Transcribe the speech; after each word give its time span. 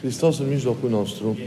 Hristos 0.00 0.38
în 0.38 0.48
mijlocul 0.48 0.90
nostru. 0.90 1.36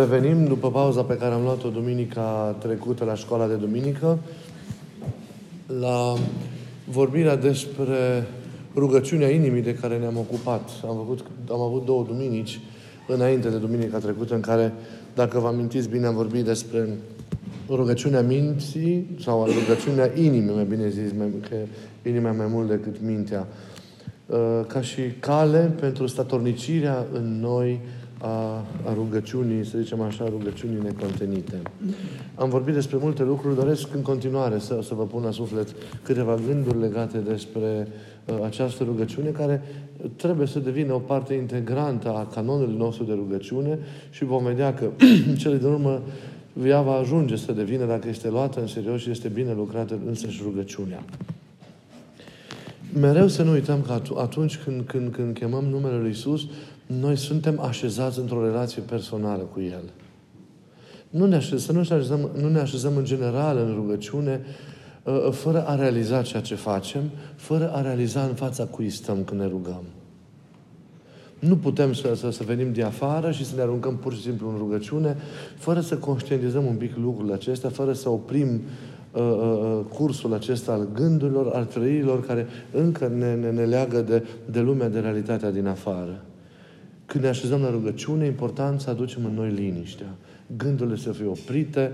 Revenim 0.00 0.44
după 0.44 0.70
pauza 0.70 1.02
pe 1.02 1.16
care 1.16 1.34
am 1.34 1.42
luat-o 1.42 1.68
duminica 1.68 2.56
trecută 2.58 3.04
la 3.04 3.14
școala 3.14 3.46
de 3.46 3.54
duminică 3.54 4.18
la 5.80 6.16
vorbirea 6.84 7.36
despre 7.36 8.26
rugăciunea 8.74 9.28
inimii 9.28 9.62
de 9.62 9.74
care 9.74 9.98
ne-am 9.98 10.16
ocupat. 10.16 10.70
Am, 10.88 10.96
făcut, 10.96 11.24
am 11.50 11.60
avut 11.60 11.84
două 11.84 12.04
duminici 12.08 12.60
înainte 13.06 13.48
de 13.48 13.56
duminica 13.56 13.98
trecută 13.98 14.34
în 14.34 14.40
care, 14.40 14.72
dacă 15.14 15.38
vă 15.38 15.46
amintiți 15.46 15.88
bine, 15.88 16.06
am 16.06 16.14
vorbit 16.14 16.44
despre 16.44 16.88
rugăciunea 17.68 18.22
minții 18.22 19.06
sau 19.20 19.46
rugăciunea 19.46 20.10
inimii, 20.14 20.54
mai 20.54 20.64
bine 20.64 20.88
zis, 20.88 21.12
mai, 21.18 21.32
că 21.48 21.56
inima 22.08 22.30
mai 22.30 22.46
mult 22.48 22.68
decât 22.68 22.94
mintea. 23.02 23.46
Uh, 24.32 24.38
ca 24.66 24.80
și 24.80 25.00
cale 25.20 25.74
pentru 25.80 26.06
statornicirea 26.06 27.06
în 27.12 27.40
noi 27.40 27.80
a, 28.18 28.64
a 28.84 28.94
rugăciunii, 28.94 29.64
să 29.64 29.78
zicem 29.78 30.00
așa, 30.00 30.28
rugăciunii 30.28 30.82
necontenite. 30.82 31.60
Am 32.34 32.48
vorbit 32.48 32.74
despre 32.74 32.96
multe 33.00 33.22
lucruri, 33.22 33.54
doresc 33.54 33.94
în 33.94 34.02
continuare 34.02 34.58
să, 34.58 34.80
să 34.82 34.94
vă 34.94 35.02
pun 35.02 35.22
la 35.22 35.30
suflet 35.30 35.68
câteva 36.02 36.38
gânduri 36.46 36.80
legate 36.80 37.18
despre 37.18 37.88
uh, 38.24 38.34
această 38.44 38.84
rugăciune, 38.84 39.28
care 39.28 39.62
trebuie 40.16 40.46
să 40.46 40.58
devină 40.58 40.92
o 40.92 40.98
parte 40.98 41.34
integrantă 41.34 42.08
a 42.08 42.28
canonului 42.34 42.76
nostru 42.76 43.04
de 43.04 43.12
rugăciune 43.12 43.78
și 44.10 44.24
vom 44.24 44.44
vedea 44.44 44.74
că 44.74 44.88
cele 45.40 45.56
din 45.56 45.66
urmă 45.66 46.00
ea 46.66 46.80
va 46.80 46.94
ajunge 46.94 47.36
să 47.36 47.52
devină, 47.52 47.84
dacă 47.84 48.08
este 48.08 48.30
luată 48.30 48.60
în 48.60 48.66
serios 48.66 49.00
și 49.00 49.10
este 49.10 49.28
bine 49.28 49.52
lucrată 49.56 49.98
însăși 50.06 50.40
rugăciunea 50.44 51.04
mereu 53.00 53.28
să 53.28 53.42
nu 53.42 53.50
uităm 53.50 53.82
că 53.82 54.00
atunci 54.16 54.58
când, 54.58 54.86
când, 54.86 55.12
când 55.12 55.38
chemăm 55.38 55.64
numele 55.64 55.96
Lui 55.96 56.10
Isus, 56.10 56.46
noi 56.86 57.16
suntem 57.16 57.60
așezați 57.60 58.18
într-o 58.18 58.44
relație 58.44 58.82
personală 58.82 59.42
cu 59.42 59.60
El. 59.60 59.82
Nu 61.10 61.26
ne 61.26 61.36
așezăm, 61.36 61.58
să 61.58 61.72
nu 61.72 61.80
ne 61.80 61.94
așezăm, 61.94 62.30
nu 62.40 62.48
ne 62.48 62.58
așezăm 62.58 62.96
în 62.96 63.04
general 63.04 63.56
în 63.56 63.74
rugăciune 63.74 64.40
uh, 65.02 65.30
fără 65.30 65.66
a 65.66 65.74
realiza 65.74 66.22
ceea 66.22 66.42
ce 66.42 66.54
facem, 66.54 67.02
fără 67.36 67.72
a 67.72 67.80
realiza 67.80 68.22
în 68.22 68.34
fața 68.34 68.64
cui 68.64 68.90
stăm 68.90 69.22
când 69.24 69.40
ne 69.40 69.46
rugăm. 69.46 69.82
Nu 71.38 71.56
putem 71.56 71.92
să, 71.92 72.14
să, 72.14 72.30
să 72.30 72.44
venim 72.44 72.72
de 72.72 72.82
afară 72.82 73.30
și 73.30 73.44
să 73.44 73.54
ne 73.56 73.62
aruncăm 73.62 73.96
pur 73.96 74.14
și 74.14 74.20
simplu 74.20 74.48
în 74.48 74.56
rugăciune, 74.56 75.16
fără 75.56 75.80
să 75.80 75.96
conștientizăm 75.96 76.64
un 76.64 76.76
pic 76.76 76.96
lucrurile 76.96 77.34
acestea, 77.34 77.70
fără 77.70 77.92
să 77.92 78.08
oprim 78.08 78.46
Uh, 78.46 78.58
uh, 78.58 78.60
uh, 78.60 78.91
cursul 79.88 80.34
acesta 80.34 80.72
al 80.72 80.88
gândurilor, 80.94 81.52
al 81.54 81.64
trăirilor 81.64 82.26
care 82.26 82.46
încă 82.72 83.12
ne, 83.16 83.34
ne, 83.34 83.50
ne 83.50 83.64
leagă 83.64 84.00
de, 84.00 84.26
de 84.50 84.60
lumea, 84.60 84.88
de 84.88 85.00
realitatea 85.00 85.50
din 85.50 85.66
afară. 85.66 86.24
Când 87.06 87.24
ne 87.24 87.30
așezăm 87.30 87.60
la 87.60 87.70
rugăciune, 87.70 88.24
e 88.24 88.28
important 88.28 88.80
să 88.80 88.90
aducem 88.90 89.24
în 89.24 89.34
noi 89.34 89.50
liniștea. 89.50 90.14
Gândurile 90.56 90.96
să 90.96 91.12
fie 91.12 91.26
oprite, 91.26 91.92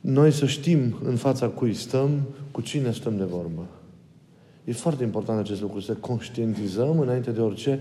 noi 0.00 0.30
să 0.30 0.46
știm 0.46 0.98
în 1.04 1.16
fața 1.16 1.46
cui 1.46 1.74
stăm, 1.74 2.10
cu 2.50 2.60
cine 2.60 2.92
stăm 2.92 3.16
de 3.16 3.24
vorbă. 3.24 3.66
E 4.64 4.72
foarte 4.72 5.04
important 5.04 5.38
acest 5.38 5.60
lucru, 5.60 5.80
să 5.80 5.92
conștientizăm 5.92 6.98
înainte 6.98 7.30
de 7.30 7.40
orice 7.40 7.78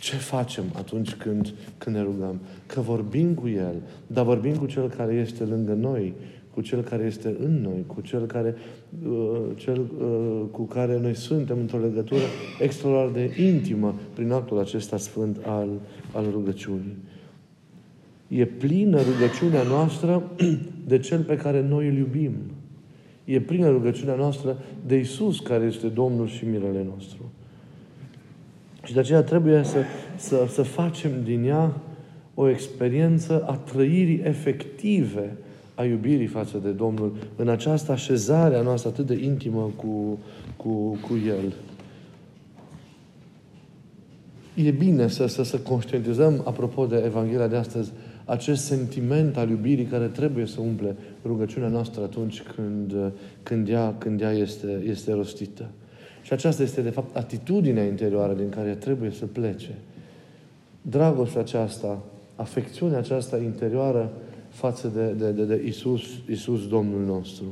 ce 0.00 0.16
facem 0.16 0.64
atunci 0.76 1.14
când, 1.14 1.54
când 1.78 1.96
ne 1.96 2.02
rugăm. 2.02 2.40
Că 2.66 2.80
vorbim 2.80 3.34
cu 3.34 3.48
El, 3.48 3.74
dar 4.06 4.24
vorbim 4.24 4.56
cu 4.56 4.66
Cel 4.66 4.88
care 4.88 5.12
este 5.12 5.44
lângă 5.44 5.72
noi 5.72 6.14
cu 6.54 6.60
Cel 6.60 6.82
care 6.82 7.04
este 7.04 7.36
în 7.38 7.60
noi, 7.60 7.84
cu 7.86 8.00
Cel, 8.00 8.26
care, 8.26 8.54
uh, 9.08 9.40
cel 9.54 9.80
uh, 9.80 10.42
cu 10.50 10.62
care 10.62 10.98
noi 10.98 11.14
suntem 11.14 11.58
într-o 11.58 11.78
legătură 11.78 12.22
extraordinar 12.60 13.10
de 13.10 13.42
intimă 13.42 13.94
prin 14.14 14.32
actul 14.32 14.58
acesta 14.58 14.96
sfânt 14.96 15.38
al, 15.46 15.68
al 16.12 16.24
rugăciunii. 16.30 16.96
E 18.28 18.44
plină 18.44 19.00
rugăciunea 19.00 19.62
noastră 19.62 20.30
de 20.90 20.98
Cel 20.98 21.22
pe 21.22 21.36
care 21.36 21.62
noi 21.62 21.88
îl 21.88 21.96
iubim. 21.96 22.32
E 23.24 23.40
plină 23.40 23.70
rugăciunea 23.70 24.14
noastră 24.14 24.56
de 24.86 24.98
Isus, 24.98 25.40
care 25.40 25.64
este 25.64 25.86
Domnul 25.86 26.26
și 26.26 26.44
Mirele 26.44 26.86
nostru. 26.94 27.32
Și 28.84 28.92
de 28.92 29.00
aceea 29.00 29.22
trebuie 29.22 29.62
să, 29.62 29.78
să, 30.16 30.46
să 30.48 30.62
facem 30.62 31.10
din 31.24 31.44
ea 31.44 31.80
o 32.34 32.48
experiență 32.48 33.44
a 33.46 33.54
trăirii 33.54 34.20
efective 34.24 35.36
a 35.74 35.84
iubirii 35.84 36.26
față 36.26 36.58
de 36.58 36.70
Domnul, 36.70 37.16
în 37.36 37.48
această 37.48 37.92
așezare 37.92 38.56
a 38.56 38.62
noastră 38.62 38.88
atât 38.88 39.06
de 39.06 39.24
intimă 39.24 39.72
cu, 39.76 40.18
cu, 40.56 40.98
cu 41.08 41.18
El. 41.26 41.52
E 44.54 44.70
bine 44.70 45.08
să, 45.08 45.26
să, 45.26 45.42
să 45.42 45.58
conștientizăm, 45.58 46.42
apropo 46.44 46.86
de 46.86 47.02
Evanghelia 47.04 47.46
de 47.46 47.56
astăzi, 47.56 47.92
acest 48.24 48.64
sentiment 48.64 49.36
al 49.36 49.48
iubirii 49.48 49.84
care 49.84 50.06
trebuie 50.06 50.46
să 50.46 50.60
umple 50.60 50.96
rugăciunea 51.24 51.68
noastră 51.68 52.02
atunci 52.02 52.42
când, 52.42 52.94
când 53.42 53.68
ea, 53.68 53.94
când 53.98 54.20
ea 54.20 54.32
este, 54.32 54.82
este 54.86 55.12
rostită. 55.12 55.66
Și 56.22 56.32
aceasta 56.32 56.62
este, 56.62 56.80
de 56.80 56.90
fapt, 56.90 57.16
atitudinea 57.16 57.84
interioară 57.84 58.32
din 58.32 58.48
care 58.48 58.74
trebuie 58.74 59.10
să 59.10 59.26
plece. 59.26 59.74
Dragostea 60.82 61.40
aceasta, 61.40 62.02
afecțiunea 62.36 62.98
aceasta 62.98 63.36
interioară 63.36 64.12
față 64.54 64.88
de, 64.88 65.12
de, 65.12 65.30
de, 65.30 65.44
de 65.44 65.62
Isus, 65.66 66.02
Isus 66.30 66.68
Domnul 66.68 67.04
nostru. 67.04 67.44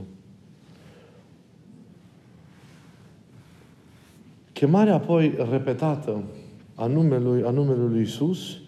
Chemarea 4.53 4.95
apoi 4.95 5.35
repetată 5.51 6.23
a 6.75 6.87
numelui, 6.87 7.43
a 7.43 7.51
numelui 7.51 7.89
lui 7.89 8.03
Isus 8.03 8.59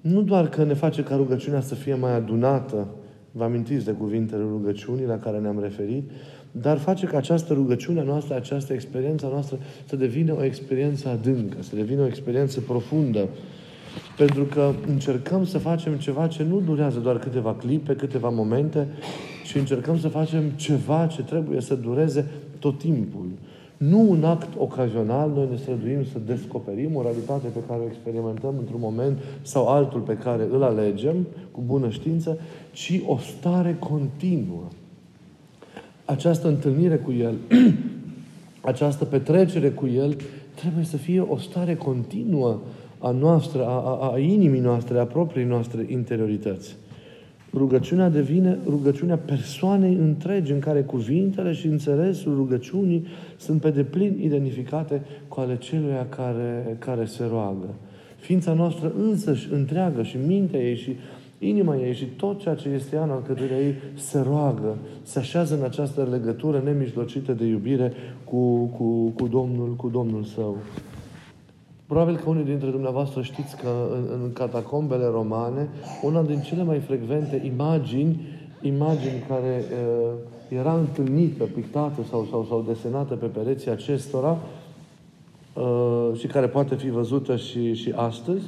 nu 0.00 0.22
doar 0.22 0.48
că 0.48 0.64
ne 0.64 0.74
face 0.74 1.02
ca 1.02 1.16
rugăciunea 1.16 1.60
să 1.60 1.74
fie 1.74 1.94
mai 1.94 2.12
adunată, 2.12 2.88
vă 3.32 3.44
amintiți 3.44 3.84
de 3.84 3.92
cuvintele 3.92 4.42
rugăciunii 4.42 5.06
la 5.06 5.18
care 5.18 5.38
ne-am 5.38 5.60
referit, 5.60 6.10
dar 6.50 6.78
face 6.78 7.06
ca 7.06 7.16
această 7.16 7.52
rugăciune 7.52 8.04
noastră, 8.04 8.34
această 8.34 8.72
experiență 8.72 9.26
noastră 9.26 9.58
să 9.84 9.96
devină 9.96 10.34
o 10.34 10.44
experiență 10.44 11.08
adâncă, 11.08 11.56
să 11.60 11.76
devină 11.76 12.02
o 12.02 12.06
experiență 12.06 12.60
profundă, 12.60 13.28
pentru 14.16 14.42
că 14.44 14.72
încercăm 14.86 15.44
să 15.44 15.58
facem 15.58 15.94
ceva 15.94 16.26
ce 16.26 16.42
nu 16.42 16.60
durează 16.60 16.98
doar 16.98 17.18
câteva 17.18 17.54
clipe, 17.54 17.94
câteva 17.94 18.28
momente, 18.28 18.88
și 19.44 19.58
încercăm 19.58 19.98
să 19.98 20.08
facem 20.08 20.42
ceva 20.56 21.06
ce 21.06 21.22
trebuie 21.22 21.60
să 21.60 21.74
dureze 21.74 22.26
tot 22.58 22.78
timpul. 22.78 23.26
Nu 23.76 24.10
un 24.10 24.24
act 24.24 24.48
ocazional, 24.58 25.30
noi 25.34 25.48
ne 25.50 25.56
străduim 25.56 26.04
să 26.12 26.18
descoperim 26.26 26.94
o 26.94 27.02
realitate 27.02 27.46
pe 27.46 27.58
care 27.68 27.80
o 27.80 27.86
experimentăm 27.86 28.54
într-un 28.58 28.80
moment 28.80 29.18
sau 29.42 29.68
altul 29.68 30.00
pe 30.00 30.16
care 30.16 30.48
îl 30.52 30.62
alegem 30.62 31.26
cu 31.50 31.62
bună 31.66 31.90
știință, 31.90 32.38
ci 32.72 33.00
o 33.06 33.18
stare 33.18 33.76
continuă. 33.78 34.62
Această 36.04 36.48
întâlnire 36.48 36.96
cu 36.96 37.12
El, 37.12 37.34
această 38.60 39.04
petrecere 39.04 39.70
cu 39.70 39.86
El, 39.86 40.16
trebuie 40.54 40.84
să 40.84 40.96
fie 40.96 41.20
o 41.20 41.36
stare 41.36 41.74
continuă 41.74 42.58
a 42.98 43.10
noastră, 43.10 43.64
a, 43.64 43.98
a, 44.00 44.10
a 44.12 44.18
inimii 44.18 44.60
noastre, 44.60 44.98
a 44.98 45.04
proprii 45.04 45.44
noastre 45.44 45.86
interiorități. 45.88 46.76
Rugăciunea 47.52 48.08
devine 48.08 48.58
rugăciunea 48.66 49.16
persoanei 49.16 49.94
întregi 49.94 50.52
în 50.52 50.58
care 50.58 50.82
cuvintele 50.82 51.52
și 51.52 51.66
înțelesul 51.66 52.34
rugăciunii 52.34 53.06
sunt 53.36 53.60
pe 53.60 53.70
deplin 53.70 54.18
identificate 54.22 55.02
cu 55.28 55.40
ale 55.40 55.56
celuia 55.56 56.06
care, 56.08 56.76
care 56.78 57.04
se 57.04 57.24
roagă. 57.30 57.74
Ființa 58.16 58.52
noastră 58.52 58.92
însăși 58.98 59.48
întreagă 59.52 60.02
și 60.02 60.16
mintea 60.26 60.60
ei 60.60 60.76
și 60.76 60.96
inima 61.38 61.76
ei 61.76 61.94
și 61.94 62.04
tot 62.04 62.40
ceea 62.40 62.54
ce 62.54 62.68
este 62.68 62.96
ea 62.96 63.02
în 63.02 63.10
alcătuirea 63.10 63.58
ei 63.58 63.74
se 63.94 64.20
roagă, 64.20 64.76
se 65.02 65.18
așează 65.18 65.54
în 65.54 65.62
această 65.64 66.08
legătură 66.10 66.62
nemijlocită 66.64 67.32
de 67.32 67.44
iubire 67.44 67.92
cu, 68.24 68.64
cu, 68.64 69.08
cu, 69.08 69.26
Domnul, 69.26 69.74
cu 69.76 69.88
Domnul 69.88 70.24
său. 70.24 70.56
Probabil 71.86 72.16
că 72.16 72.28
unii 72.28 72.44
dintre 72.44 72.70
dumneavoastră 72.70 73.22
știți 73.22 73.56
că 73.56 73.68
în, 73.92 74.20
în 74.22 74.32
catacombele 74.32 75.06
romane, 75.06 75.68
una 76.02 76.22
din 76.22 76.40
cele 76.40 76.62
mai 76.62 76.78
frecvente 76.78 77.42
imagini, 77.44 78.20
imagini 78.60 79.24
care 79.28 79.64
uh, 79.64 80.12
era 80.48 80.74
întâlnită, 80.74 81.44
pictată 81.44 82.02
sau, 82.10 82.26
sau, 82.30 82.44
sau 82.48 82.64
desenată 82.66 83.14
pe 83.14 83.26
pereții 83.26 83.70
acestora 83.70 84.36
uh, 85.54 86.10
și 86.18 86.26
care 86.26 86.46
poate 86.46 86.74
fi 86.74 86.90
văzută 86.90 87.36
și, 87.36 87.74
și 87.74 87.92
astăzi, 87.96 88.44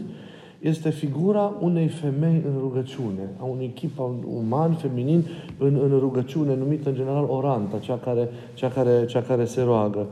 este 0.61 0.91
figura 0.91 1.53
unei 1.61 1.89
femei 1.89 2.43
în 2.47 2.59
rugăciune, 2.61 3.29
a 3.41 3.45
unui 3.45 3.73
chip 3.75 3.99
uman, 4.37 4.73
feminin, 4.75 5.25
în, 5.59 5.79
în 5.83 5.99
rugăciune, 5.99 6.55
numită 6.55 6.89
în 6.89 6.95
general 6.95 7.25
oranta, 7.29 7.79
cea 7.79 7.97
care, 7.97 8.29
cea 8.55 8.69
care, 8.69 9.07
cea 9.07 9.23
care 9.23 9.45
se 9.45 9.63
roagă. 9.63 10.07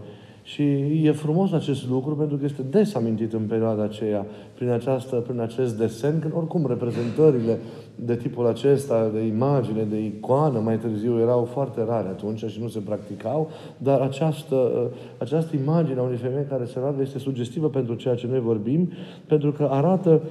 Și 0.46 0.62
e 1.02 1.12
frumos 1.12 1.52
acest 1.52 1.88
lucru 1.88 2.16
pentru 2.16 2.36
că 2.36 2.44
este 2.44 2.62
des 2.62 2.94
amintit 2.94 3.32
în 3.32 3.42
perioada 3.42 3.82
aceea 3.82 4.26
prin, 4.54 4.68
această, 4.68 5.16
prin 5.16 5.40
acest 5.40 5.78
desen, 5.78 6.18
când 6.18 6.32
oricum 6.36 6.66
reprezentările 6.66 7.58
de 7.94 8.16
tipul 8.16 8.46
acesta, 8.46 9.10
de 9.14 9.20
imagine, 9.20 9.82
de 9.82 10.04
icoană, 10.04 10.58
mai 10.58 10.78
târziu 10.78 11.18
erau 11.20 11.44
foarte 11.44 11.84
rare 11.84 12.08
atunci 12.08 12.44
și 12.44 12.60
nu 12.60 12.68
se 12.68 12.78
practicau, 12.78 13.50
dar 13.78 14.00
această, 14.00 14.90
această 15.18 15.56
imagine 15.56 15.98
a 15.98 16.02
unei 16.02 16.16
femei 16.16 16.44
care 16.48 16.64
se 16.64 16.78
roagă 16.78 17.02
este 17.02 17.18
sugestivă 17.18 17.68
pentru 17.68 17.94
ceea 17.94 18.14
ce 18.14 18.26
noi 18.26 18.40
vorbim, 18.40 18.90
pentru 19.26 19.52
că 19.52 19.68
arată 19.70 20.22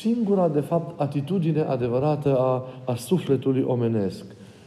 singura, 0.00 0.48
de 0.48 0.60
fapt, 0.60 1.00
atitudine 1.00 1.60
adevărată 1.60 2.36
a, 2.38 2.64
a 2.84 2.94
sufletului 2.94 3.64
omenesc. 3.66 4.24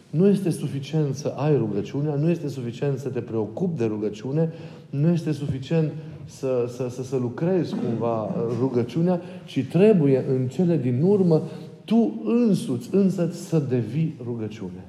Nu 0.09 0.27
este 0.27 0.49
suficient 0.49 1.15
să 1.15 1.27
ai 1.27 1.57
rugăciunea, 1.57 2.15
nu 2.15 2.29
este 2.29 2.47
suficient 2.47 2.97
să 2.99 3.09
te 3.09 3.19
preocupi 3.19 3.77
de 3.77 3.85
rugăciune, 3.85 4.53
nu 4.89 5.09
este 5.09 5.31
suficient 5.31 5.91
să, 6.25 6.65
să, 6.75 6.87
să, 6.89 7.03
să 7.03 7.17
lucrezi 7.17 7.75
cumva 7.75 8.35
rugăciunea, 8.59 9.21
ci 9.45 9.65
trebuie 9.69 10.25
în 10.29 10.47
cele 10.47 10.77
din 10.77 11.01
urmă 11.01 11.41
tu 11.85 12.21
însuți, 12.25 12.89
însă, 12.91 13.29
să 13.31 13.59
devii 13.59 14.15
rugăciune. 14.23 14.85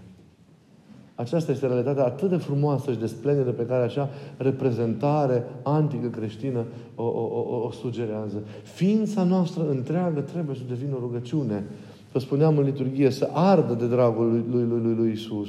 Aceasta 1.15 1.53
este 1.53 1.67
realitatea 1.67 2.05
atât 2.05 2.31
de 2.31 2.37
frumoasă 2.37 2.93
și 2.93 2.99
de 2.99 3.07
splendidă 3.07 3.51
pe 3.51 3.67
care 3.67 3.85
acea 3.85 4.09
reprezentare 4.37 5.45
antică 5.63 6.09
creștină 6.09 6.65
o, 6.95 7.03
o, 7.03 7.45
o, 7.49 7.67
o 7.67 7.71
sugerează. 7.71 8.43
Ființa 8.63 9.23
noastră 9.23 9.69
întreagă 9.71 10.21
trebuie 10.21 10.57
să 10.57 10.63
devină 10.69 10.95
o 10.95 11.01
rugăciune. 11.01 11.65
Vă 12.13 12.19
spuneam 12.19 12.59
în 12.59 12.65
liturghie, 12.65 13.11
să 13.11 13.29
ardă 13.33 13.75
de 13.75 13.87
dragul 13.87 14.31
lui, 14.31 14.45
lui, 14.51 14.69
lui, 14.69 14.81
lui, 14.83 14.95
lui 14.95 15.13
Isus. 15.13 15.49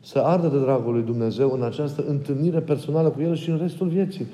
Să 0.00 0.18
ardă 0.18 0.48
de 0.48 0.58
dragul 0.58 0.92
lui 0.92 1.02
Dumnezeu 1.02 1.52
în 1.52 1.62
această 1.62 2.04
întâlnire 2.08 2.58
personală 2.58 3.08
cu 3.08 3.20
El 3.20 3.34
și 3.34 3.50
în 3.50 3.58
restul 3.62 3.88
vieții. 3.88 4.26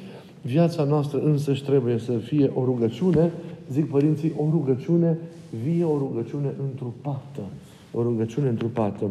Viața 0.42 0.84
noastră 0.84 1.20
însăși 1.24 1.64
trebuie 1.64 1.98
să 1.98 2.12
fie 2.12 2.50
o 2.54 2.64
rugăciune, 2.64 3.32
zic 3.70 3.90
părinții, 3.90 4.32
o 4.36 4.48
rugăciune 4.50 5.18
vie, 5.64 5.84
o 5.84 5.98
rugăciune 5.98 6.54
întrupată. 6.70 7.40
O 7.92 8.02
rugăciune 8.02 8.48
întrupată. 8.48 9.10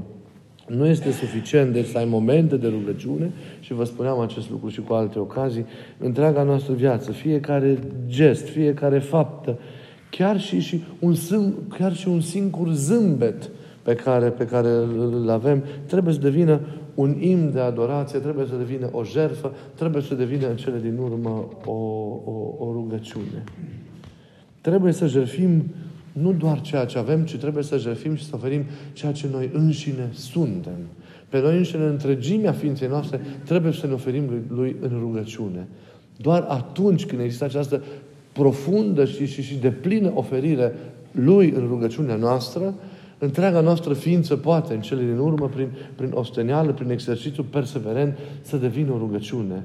Nu 0.67 0.85
este 0.85 1.11
suficient, 1.11 1.73
deci, 1.73 1.85
să 1.85 1.97
ai 1.97 2.05
momente 2.05 2.57
de 2.57 2.67
rugăciune 2.67 3.31
și 3.59 3.73
vă 3.73 3.83
spuneam 3.83 4.19
acest 4.19 4.49
lucru 4.49 4.69
și 4.69 4.81
cu 4.81 4.93
alte 4.93 5.19
ocazii, 5.19 5.65
întreaga 5.97 6.43
noastră 6.43 6.73
viață, 6.73 7.11
fiecare 7.11 7.79
gest, 8.07 8.47
fiecare 8.47 8.99
faptă, 8.99 9.59
chiar 10.17 10.39
și, 10.39 10.59
și, 10.59 10.81
un, 10.99 11.15
chiar 11.77 11.95
și 11.95 12.07
un 12.07 12.21
singur 12.21 12.71
zâmbet 12.71 13.49
pe 13.81 13.95
care, 13.95 14.29
pe 14.29 14.45
care 14.45 14.69
îl 14.97 15.29
avem, 15.29 15.63
trebuie 15.85 16.13
să 16.13 16.19
devină 16.19 16.59
un 16.93 17.21
im 17.21 17.51
de 17.51 17.59
adorație, 17.59 18.19
trebuie 18.19 18.45
să 18.45 18.55
devină 18.55 18.89
o 18.91 19.03
jertfă, 19.03 19.53
trebuie 19.75 20.01
să 20.01 20.15
devină 20.15 20.49
în 20.49 20.55
cele 20.55 20.79
din 20.81 20.97
urmă 20.97 21.47
o, 21.65 21.71
o, 21.71 22.55
o 22.57 22.71
rugăciune. 22.71 23.43
Trebuie 24.61 24.91
să 24.91 25.07
jertfim 25.07 25.63
nu 26.11 26.33
doar 26.33 26.61
ceea 26.61 26.85
ce 26.85 26.97
avem, 26.97 27.23
ci 27.23 27.35
trebuie 27.35 27.63
să 27.63 27.77
jertfim 27.77 28.15
și 28.15 28.23
să 28.23 28.31
oferim 28.33 28.63
ceea 28.93 29.11
ce 29.11 29.27
noi 29.31 29.49
înșine 29.53 30.09
suntem. 30.11 30.77
Pe 31.29 31.41
noi 31.41 31.57
înșine, 31.57 31.83
în 31.83 31.89
întregimea 31.89 32.51
ființei 32.51 32.87
noastre, 32.87 33.19
trebuie 33.43 33.71
să 33.71 33.87
ne 33.87 33.93
oferim 33.93 34.23
lui 34.47 34.75
în 34.81 34.97
rugăciune. 34.99 35.67
Doar 36.17 36.45
atunci 36.47 37.05
când 37.05 37.21
există 37.21 37.43
această 37.43 37.83
profundă 38.35 39.05
și, 39.05 39.25
și, 39.25 39.41
și 39.41 39.55
deplină 39.55 40.11
oferire 40.13 40.73
lui 41.11 41.49
în 41.49 41.67
rugăciunea 41.67 42.15
noastră, 42.15 42.73
întreaga 43.17 43.61
noastră 43.61 43.93
ființă 43.93 44.35
poate, 44.35 44.73
în 44.73 44.81
cele 44.81 45.01
din 45.01 45.17
urmă, 45.17 45.49
prin, 45.53 45.67
prin 45.95 46.11
osteneală, 46.13 46.73
prin 46.73 46.89
exercițiu 46.89 47.43
perseverent, 47.43 48.17
să 48.41 48.57
devină 48.57 48.91
o 48.91 48.97
rugăciune 48.97 49.63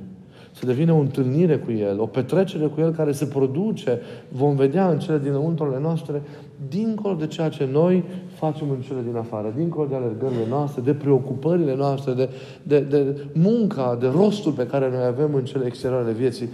să 0.52 0.66
devină 0.66 0.92
o 0.92 0.98
întâlnire 0.98 1.56
cu 1.56 1.72
El, 1.72 2.00
o 2.00 2.06
petrecere 2.06 2.66
cu 2.66 2.80
El 2.80 2.90
care 2.90 3.12
se 3.12 3.26
produce, 3.26 4.00
vom 4.28 4.56
vedea 4.56 4.88
în 4.88 4.98
cele 4.98 5.18
dinăuntrurile 5.18 5.80
noastre, 5.80 6.22
dincolo 6.68 7.14
de 7.14 7.26
ceea 7.26 7.48
ce 7.48 7.68
noi 7.72 8.04
facem 8.34 8.70
în 8.70 8.80
cele 8.80 9.00
din 9.06 9.16
afară, 9.16 9.52
dincolo 9.56 9.86
de 9.88 9.94
alergările 9.94 10.46
noastre, 10.48 10.82
de 10.82 10.94
preocupările 10.94 11.74
noastre, 11.74 12.12
de, 12.12 12.28
de, 12.62 12.80
de 12.80 13.16
munca, 13.32 13.96
de 14.00 14.06
rostul 14.06 14.52
pe 14.52 14.66
care 14.66 14.90
noi 14.90 15.04
avem 15.04 15.34
în 15.34 15.44
cele 15.44 15.66
exterioare 15.66 16.12
vieții. 16.12 16.48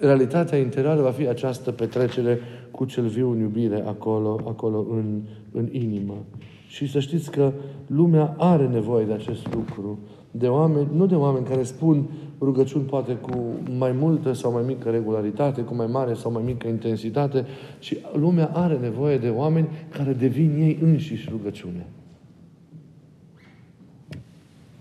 Realitatea 0.00 0.58
interioară 0.58 1.02
va 1.02 1.10
fi 1.10 1.28
această 1.28 1.70
petrecere 1.70 2.38
cu 2.70 2.84
cel 2.84 3.06
viu 3.06 3.30
în 3.30 3.38
iubire 3.38 3.82
acolo, 3.86 4.40
acolo 4.46 4.86
în, 4.90 5.20
în 5.52 5.68
inimă. 5.72 6.24
Și 6.68 6.90
să 6.90 7.00
știți 7.00 7.30
că 7.30 7.52
lumea 7.86 8.34
are 8.38 8.68
nevoie 8.68 9.04
de 9.04 9.12
acest 9.12 9.54
lucru 9.54 9.98
de 10.30 10.48
oameni, 10.48 10.88
nu 10.94 11.06
de 11.06 11.14
oameni 11.14 11.46
care 11.46 11.62
spun 11.62 12.08
rugăciuni 12.40 12.84
poate 12.84 13.14
cu 13.14 13.44
mai 13.78 13.92
multă 13.92 14.32
sau 14.32 14.52
mai 14.52 14.62
mică 14.66 14.90
regularitate, 14.90 15.62
cu 15.62 15.74
mai 15.74 15.86
mare 15.86 16.14
sau 16.14 16.32
mai 16.32 16.42
mică 16.42 16.68
intensitate, 16.68 17.46
ci 17.78 17.96
lumea 18.14 18.50
are 18.52 18.78
nevoie 18.78 19.18
de 19.18 19.28
oameni 19.28 19.68
care 19.88 20.12
devin 20.12 20.54
ei 20.58 20.78
înșiși 20.82 21.28
rugăciune. 21.30 21.86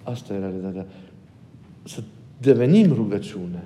Asta 0.04 0.34
e 0.34 0.40
realitatea. 0.40 0.86
Să 1.84 2.04
devenim 2.38 2.94
rugăciune. 2.94 3.64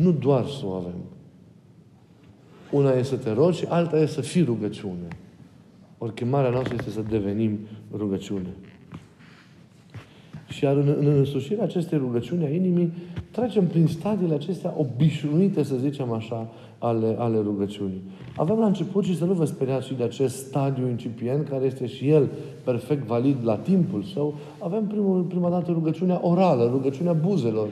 Nu 0.00 0.12
doar 0.12 0.46
să 0.46 0.66
o 0.66 0.70
avem. 0.70 1.00
Una 2.70 2.90
e 2.90 3.02
să 3.02 3.16
te 3.16 3.32
rogi 3.32 3.58
și 3.58 3.64
alta 3.68 3.98
e 3.98 4.06
să 4.06 4.20
fii 4.20 4.42
rugăciune. 4.42 5.08
Ori 5.98 6.14
chemarea 6.14 6.50
noastră 6.50 6.74
este 6.78 6.90
să 6.90 7.02
devenim 7.08 7.58
rugăciune. 7.96 8.54
Și 10.48 10.64
iar 10.64 10.76
în, 10.76 10.96
în 10.98 11.06
însușirea 11.06 11.64
acestei 11.64 11.98
rugăciuni 11.98 12.44
a 12.44 12.48
inimii, 12.48 12.92
trecem 13.30 13.66
prin 13.66 13.86
stadiile 13.86 14.34
acestea 14.34 14.74
obișnuite, 14.76 15.62
să 15.62 15.74
zicem 15.76 16.12
așa, 16.12 16.48
ale, 16.78 17.14
ale 17.18 17.38
rugăciunii. 17.40 18.02
Avem 18.36 18.58
la 18.58 18.66
început 18.66 19.04
și 19.04 19.16
să 19.16 19.24
nu 19.24 19.32
vă 19.32 19.44
speriați 19.44 19.86
și 19.86 19.94
de 19.94 20.02
acest 20.02 20.36
stadiu 20.36 20.88
incipient, 20.88 21.48
care 21.48 21.64
este 21.64 21.86
și 21.86 22.08
el 22.08 22.28
perfect 22.64 23.06
valid 23.06 23.36
la 23.42 23.56
timpul 23.56 24.02
său. 24.02 24.34
Avem 24.58 24.86
primul, 24.86 25.22
prima 25.22 25.50
dată 25.50 25.70
rugăciunea 25.70 26.20
orală, 26.22 26.68
rugăciunea 26.70 27.12
buzelor. 27.12 27.68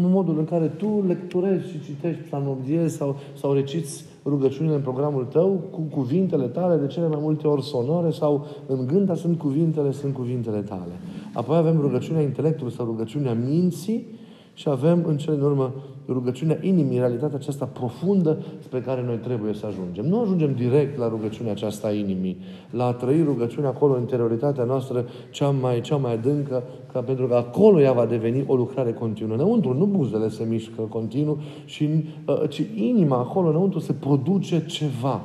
Modul 0.00 0.38
în 0.38 0.44
care 0.44 0.66
tu 0.66 1.04
lecturezi 1.06 1.70
și 1.70 1.82
citești 1.84 2.22
psalmodiezi 2.22 2.96
sau, 2.96 3.16
sau 3.34 3.52
reciți 3.52 4.04
rugăciunile 4.24 4.74
în 4.74 4.80
programul 4.80 5.24
tău 5.24 5.60
cu 5.70 5.80
cuvintele 5.80 6.46
tale, 6.46 6.76
de 6.76 6.86
cele 6.86 7.08
mai 7.08 7.18
multe 7.20 7.46
ori 7.46 7.62
sonore 7.62 8.10
sau 8.10 8.46
în 8.66 8.86
gând, 8.86 9.06
dar 9.06 9.16
sunt 9.16 9.38
cuvintele, 9.38 9.92
sunt 9.92 10.14
cuvintele 10.14 10.60
tale. 10.60 10.92
Apoi 11.32 11.56
avem 11.56 11.80
rugăciunea 11.80 12.22
intelectului 12.22 12.72
sau 12.72 12.84
rugăciunea 12.84 13.34
minții 13.34 14.06
și 14.54 14.68
avem 14.68 15.04
în 15.06 15.16
cele 15.16 15.36
din 15.36 15.44
urmă 15.44 15.72
rugăciunea 16.08 16.58
inimii, 16.60 16.98
realitatea 16.98 17.36
aceasta 17.36 17.64
profundă 17.64 18.38
spre 18.58 18.80
care 18.80 19.02
noi 19.02 19.16
trebuie 19.16 19.54
să 19.54 19.66
ajungem. 19.66 20.04
Nu 20.04 20.20
ajungem 20.20 20.54
direct 20.54 20.98
la 20.98 21.08
rugăciunea 21.08 21.52
aceasta 21.52 21.86
a 21.86 21.92
inimii, 21.92 22.38
la 22.70 22.86
a 22.86 22.92
trăi 22.92 23.22
rugăciunea 23.22 23.68
acolo, 23.68 23.98
interioritatea 23.98 24.64
noastră 24.64 25.04
cea 25.30 25.50
mai, 25.50 25.80
cea 25.80 25.96
mai 25.96 26.12
adâncă, 26.12 26.62
ca 26.92 27.00
pentru 27.00 27.26
că 27.26 27.34
acolo 27.34 27.80
ea 27.80 27.92
va 27.92 28.06
deveni 28.06 28.44
o 28.46 28.54
lucrare 28.54 28.92
continuă. 28.92 29.34
Înăuntru, 29.34 29.74
nu 29.74 29.84
buzele 29.84 30.28
se 30.28 30.44
mișcă 30.44 30.82
continuu, 30.82 31.38
și, 31.64 31.88
uh, 32.26 32.48
ci 32.48 32.62
inima 32.74 33.16
acolo, 33.16 33.48
înăuntru, 33.48 33.78
se 33.78 33.92
produce 33.92 34.66
ceva 34.66 35.20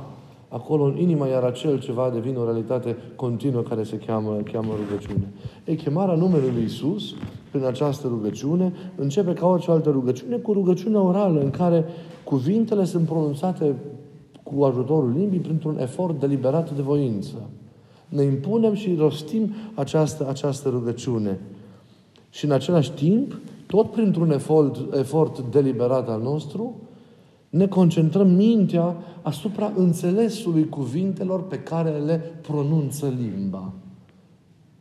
acolo 0.50 0.84
în 0.84 0.98
inima, 0.98 1.28
iar 1.28 1.44
acel 1.44 1.80
ceva 1.80 2.10
devine 2.14 2.38
o 2.38 2.44
realitate 2.44 2.98
continuă 3.16 3.62
care 3.62 3.84
se 3.84 3.98
cheamă, 3.98 4.38
cheamă 4.52 4.74
rugăciune. 4.88 5.34
E 5.64 5.76
chemarea 5.76 6.16
numelui 6.16 6.52
lui 6.54 6.64
Isus 6.64 7.16
prin 7.52 7.64
această 7.64 8.08
rugăciune 8.08 8.74
începe 8.96 9.34
ca 9.34 9.48
orice 9.48 9.72
altă 9.72 9.90
rugăciune 9.90 10.36
cu 10.36 10.54
rugăciunea 10.54 11.02
orală 11.02 11.40
în 11.40 11.50
care 11.50 11.86
cuvintele 12.24 12.86
sunt 12.86 13.06
pronunțate 13.06 13.76
cu 14.44 14.64
ajutorul 14.64 15.14
limbii 15.18 15.40
printr-un 15.40 15.80
efort 15.80 16.20
deliberat 16.20 16.76
de 16.76 16.82
voință. 16.82 17.50
Ne 18.08 18.24
impunem 18.24 18.74
și 18.74 18.96
rostim 18.96 19.54
această, 19.74 20.28
această 20.30 20.70
rugăciune. 20.70 21.40
Și 22.30 22.46
în 22.46 22.52
același 22.52 22.92
timp, 22.92 23.38
tot 23.68 23.92
printr-un 23.92 24.32
efort, 24.32 24.94
efort 24.94 25.44
deliberat 25.52 26.10
al 26.10 26.22
nostru, 26.22 26.76
ne 27.50 27.68
concentrăm 27.68 28.30
mintea 28.30 28.96
asupra 29.22 29.72
înțelesului 29.76 30.70
cuvintelor 30.70 31.48
pe 31.48 31.60
care 31.60 31.90
le 31.90 32.16
pronunță 32.42 33.14
limba. 33.20 33.74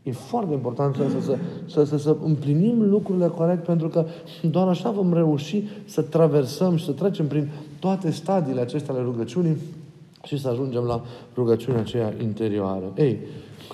E 0.03 0.13
foarte 0.13 0.53
important 0.53 0.95
să, 0.95 1.03
să, 1.21 1.39
să, 1.67 1.85
să, 1.85 1.97
să 1.97 2.17
împlinim 2.25 2.89
lucrurile 2.89 3.27
corect, 3.27 3.65
pentru 3.65 3.89
că 3.89 4.05
doar 4.51 4.69
așa 4.69 4.91
vom 4.91 5.13
reuși 5.13 5.63
să 5.85 6.03
traversăm 6.03 6.77
și 6.77 6.85
să 6.85 6.93
trecem 6.93 7.27
prin 7.27 7.49
toate 7.79 8.11
stadiile 8.11 8.61
acestea 8.61 8.95
ale 8.95 9.03
rugăciunii 9.03 9.57
și 10.25 10.39
să 10.39 10.49
ajungem 10.49 10.83
la 10.83 11.03
rugăciunea 11.35 11.81
aceea 11.81 12.15
interioară. 12.23 12.93
Ei, 12.97 13.19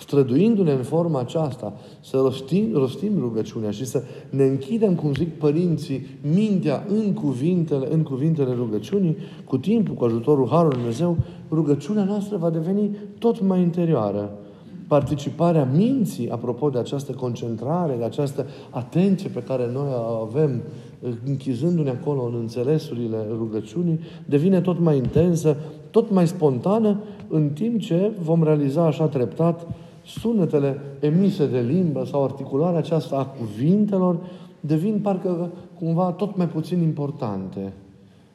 străduindu-ne 0.01 0.73
în 0.73 0.83
forma 0.83 1.21
aceasta, 1.21 1.73
să 2.01 2.17
rostim, 2.17 2.71
rostim 2.73 3.19
rugăciunea 3.19 3.71
și 3.71 3.85
să 3.85 4.03
ne 4.31 4.45
închidem, 4.45 4.95
cum 4.95 5.15
zic 5.15 5.39
părinții, 5.39 6.07
mintea 6.35 6.85
în 6.89 7.13
cuvintele, 7.13 7.93
în 7.93 8.03
cuvintele 8.03 8.55
rugăciunii, 8.55 9.17
cu 9.45 9.59
timpul, 9.59 9.95
cu 9.95 10.05
ajutorul 10.05 10.49
Harului 10.49 10.77
Dumnezeu, 10.77 11.17
rugăciunea 11.51 12.05
noastră 12.05 12.37
va 12.37 12.51
deveni 12.51 12.97
tot 13.19 13.41
mai 13.41 13.61
interioară. 13.61 14.33
Participarea 14.95 15.69
minții, 15.75 16.31
apropo 16.31 16.69
de 16.69 16.79
această 16.79 17.13
concentrare, 17.13 17.95
de 17.99 18.05
această 18.05 18.47
atenție 18.71 19.29
pe 19.29 19.43
care 19.43 19.71
noi 19.73 19.87
o 19.93 20.23
avem 20.23 20.63
închizându-ne 21.27 21.91
acolo 21.91 22.23
în 22.23 22.35
înțelesurile 22.41 23.17
rugăciunii, 23.39 24.01
devine 24.25 24.61
tot 24.61 24.79
mai 24.79 24.97
intensă, 24.97 25.57
tot 25.91 26.11
mai 26.11 26.27
spontană, 26.27 27.01
în 27.29 27.49
timp 27.49 27.81
ce 27.81 28.13
vom 28.23 28.43
realiza 28.45 28.87
așa 28.87 29.07
treptat 29.07 29.67
sunetele 30.05 30.81
emise 31.01 31.47
de 31.47 31.61
limbă 31.61 32.05
sau 32.05 32.25
articularea 32.25 32.79
aceasta 32.79 33.17
a 33.17 33.27
cuvintelor 33.27 34.19
devin 34.61 34.99
parcă 35.03 35.51
cumva 35.79 36.11
tot 36.11 36.37
mai 36.37 36.49
puțin 36.49 36.83
importante. 36.83 37.73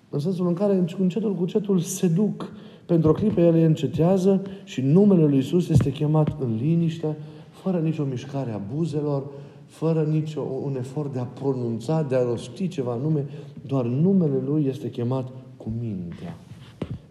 În 0.10 0.20
sensul 0.20 0.48
în 0.48 0.54
care 0.54 0.86
încetul 1.00 1.36
cu 1.36 1.42
încetul 1.42 1.80
se 1.80 2.08
duc. 2.08 2.52
Pentru 2.90 3.10
o 3.10 3.14
clipă 3.14 3.40
ele 3.40 3.66
încetează 3.66 4.42
și 4.64 4.82
numele 4.82 5.26
Lui 5.26 5.38
Isus 5.38 5.70
este 5.70 5.92
chemat 5.92 6.36
în 6.40 6.56
liniște, 6.62 7.18
fără 7.50 7.78
nicio 7.78 8.04
mișcare 8.04 8.52
a 8.52 8.62
buzelor, 8.76 9.24
fără 9.66 10.02
nicio 10.02 10.42
un 10.64 10.76
efort 10.78 11.14
de 11.14 11.20
a 11.20 11.24
pronunța, 11.24 12.02
de 12.02 12.16
a 12.16 12.24
rosti 12.24 12.68
ceva 12.68 12.96
nume, 13.02 13.26
doar 13.68 13.86
numele 13.86 14.42
Lui 14.46 14.66
este 14.66 14.90
chemat 14.90 15.28
cu 15.58 15.72
mintea. 15.80 16.38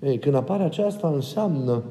Ei, 0.02 0.18
când 0.18 0.34
apare 0.34 0.62
aceasta, 0.62 1.08
înseamnă 1.14 1.82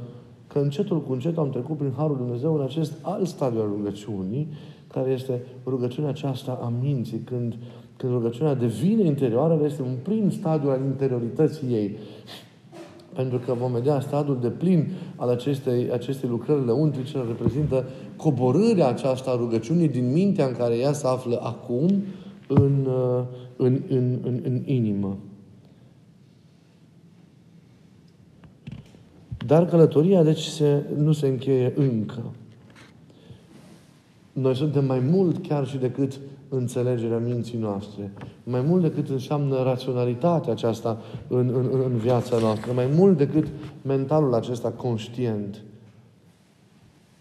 că 0.48 0.60
încetul 0.60 1.01
cu 1.01 1.13
încetul 1.13 1.44
am 1.44 1.50
trecut 1.50 1.77
prin 1.77 1.94
Harul 1.98 2.17
Dumnezeu 2.17 2.56
în 2.56 2.62
acest 2.62 2.94
alt 3.01 3.27
stadiu 3.27 3.60
al 3.60 3.67
rugăciunii, 3.67 4.48
care 4.88 5.12
este 5.12 5.41
rugăciunea 5.65 6.10
aceasta 6.10 6.60
a 6.62 6.74
minții, 6.82 7.20
când, 7.20 7.56
când 7.98 8.12
rugăciunea 8.12 8.53
devine 8.53 9.03
interioară, 9.03 9.60
este 9.65 9.82
un 9.82 9.96
prim 10.03 10.29
stadiu 10.29 10.70
al 10.70 10.82
interiorității 10.86 11.67
ei. 11.74 11.98
Pentru 13.17 13.38
că 13.38 13.53
vom 13.53 13.71
vedea 13.71 14.00
stadiul 14.00 14.39
de 14.41 14.50
plin 14.50 14.88
al 15.15 15.29
acestei, 15.29 15.91
acestei 15.91 16.29
lucrări 16.29 16.65
lăuntrice 16.65 17.17
reprezintă 17.27 17.86
coborârea 18.15 18.88
aceasta 18.88 19.31
a 19.31 19.36
rugăciunii 19.36 19.88
din 19.88 20.12
mintea 20.12 20.45
în 20.45 20.53
care 20.53 20.77
ea 20.77 20.93
se 20.93 21.07
află 21.07 21.39
acum 21.43 22.03
în, 22.47 22.88
în, 23.55 23.81
în, 23.88 24.19
în, 24.24 24.39
în 24.43 24.62
inimă. 24.65 25.17
Dar 29.45 29.65
călătoria, 29.65 30.24
deci, 30.24 30.43
se, 30.43 30.83
nu 30.97 31.12
se 31.12 31.27
încheie 31.27 31.74
încă. 31.75 32.24
Noi 34.33 34.55
suntem 34.55 34.86
mai 34.86 35.00
mult 35.00 35.47
chiar 35.47 35.67
și 35.67 35.77
decât 35.77 36.19
înțelegerea 36.50 37.18
minții 37.18 37.58
noastre. 37.58 38.12
Mai 38.44 38.62
mult 38.62 38.82
decât 38.82 39.10
înseamnă 39.10 39.63
raționalitatea 39.63 40.51
aceasta 40.51 41.01
în, 41.27 41.51
în, 41.54 41.82
în 41.86 41.98
viața 41.98 42.38
noastră. 42.38 42.72
Mai 42.72 42.88
mult 42.96 43.18
decât 43.18 43.48
mentalul 43.82 44.34
acesta 44.34 44.70
conștient. 44.70 45.62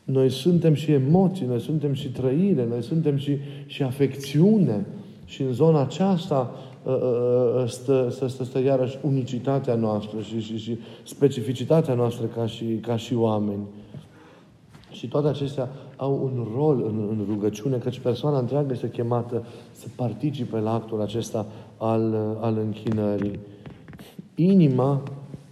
Noi 0.04 0.30
suntem 0.30 0.74
și 0.74 0.92
emoții, 0.92 1.46
noi 1.46 1.60
suntem 1.60 1.92
și 1.92 2.08
trăire, 2.08 2.66
noi 2.66 2.82
suntem 2.82 3.16
și, 3.16 3.36
și 3.66 3.82
afecțiune. 3.82 4.86
Și 5.24 5.42
în 5.42 5.52
zona 5.52 5.80
aceasta 5.80 6.54
ă, 6.86 6.90
ă, 6.90 7.60
ă, 7.62 7.66
stă, 7.66 8.08
stă, 8.10 8.26
stă, 8.26 8.44
stă 8.44 8.62
iarăși 8.62 8.98
unicitatea 9.02 9.74
noastră 9.74 10.20
și, 10.20 10.40
și, 10.40 10.58
și 10.58 10.78
specificitatea 11.04 11.94
noastră 11.94 12.26
ca 12.26 12.46
și, 12.46 12.64
ca 12.64 12.96
și 12.96 13.14
oameni. 13.14 13.62
Și 14.96 15.08
toate 15.08 15.28
acestea 15.28 15.68
au 15.96 16.20
un 16.22 16.46
rol 16.56 16.82
în, 16.82 17.06
în 17.10 17.26
rugăciune, 17.28 17.76
căci 17.76 17.98
persoana 17.98 18.38
întreagă 18.38 18.72
este 18.72 18.90
chemată 18.90 19.44
să 19.72 19.86
participe 19.96 20.58
la 20.58 20.72
actul 20.72 21.00
acesta 21.00 21.46
al, 21.76 22.14
al 22.40 22.58
închinării. 22.58 23.38
Inima 24.34 25.02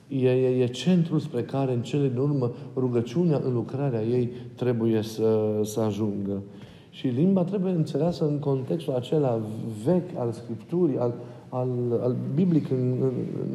e, 0.08 0.30
e, 0.30 0.62
e 0.62 0.66
centrul 0.66 1.18
spre 1.18 1.42
care 1.42 1.72
în 1.72 1.82
cele 1.82 2.08
din 2.08 2.18
urmă 2.18 2.52
rugăciunea 2.76 3.40
în 3.44 3.52
lucrarea 3.52 4.02
ei 4.02 4.30
trebuie 4.54 5.02
să, 5.02 5.60
să 5.62 5.80
ajungă. 5.80 6.42
Și 6.90 7.06
limba 7.06 7.42
trebuie 7.42 7.72
înțeleasă 7.72 8.24
în 8.24 8.38
contextul 8.38 8.94
acela 8.94 9.40
vechi 9.84 10.16
al 10.18 10.32
Scripturii, 10.32 10.98
al, 10.98 11.14
al, 11.48 11.68
al 12.02 12.16
biblic 12.34 12.70
în, 12.70 12.96
în, 13.00 13.12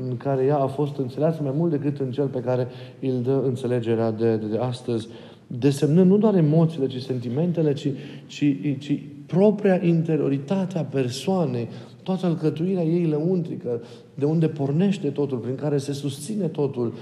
în 0.10 0.17
care 0.17 0.46
ea 0.46 0.58
a 0.58 0.67
fost 0.67 0.98
înțeleasă 0.98 1.43
mai 1.43 1.53
mult 1.55 1.72
decât 1.72 2.00
în 2.00 2.12
cel 2.12 2.27
pe 2.27 2.39
care 2.39 2.67
îl 3.01 3.22
dă 3.22 3.41
înțelegerea 3.46 4.12
de, 4.12 4.36
de, 4.36 4.48
de 4.48 4.58
astăzi 4.58 5.08
desemnând 5.58 6.10
nu 6.10 6.18
doar 6.18 6.36
emoțiile, 6.36 6.88
ci 6.88 7.01
sentimentele, 7.01 7.74
ci, 7.74 7.88
ci, 8.25 8.44
ci 8.79 9.00
propria 9.25 9.79
interioritate 9.84 10.77
a 10.77 10.84
persoanei, 10.84 11.68
toată 12.03 12.25
alcătuirea 12.25 12.84
ei 12.84 13.06
lăuntrică, 13.06 13.82
de 14.13 14.25
unde 14.25 14.48
pornește 14.48 15.10
totul, 15.10 15.38
prin 15.38 15.56
care 15.56 15.77
se 15.77 15.94
susține 15.94 16.48
totul, 16.48 16.94